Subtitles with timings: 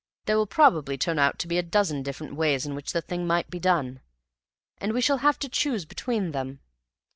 [0.25, 3.27] There will probably turn out to be a dozen different ways in which the thing
[3.27, 3.99] might be done,
[4.79, 6.59] and we shall have to choose between them.